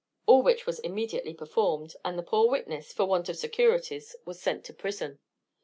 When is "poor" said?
2.23-2.49